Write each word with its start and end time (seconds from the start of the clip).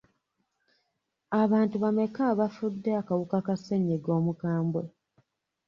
Abantu 1.41 1.75
bameka 1.83 2.21
abafudde 2.31 2.89
akawuka 3.01 3.37
ka 3.45 3.55
ssennyiga 3.57 4.09
omukambwe? 4.19 4.83